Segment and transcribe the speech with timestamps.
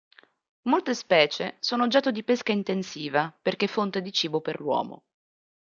[0.63, 5.03] Molte specie sono oggetto di pesca intensiva perché fonte di cibo per l'uomo.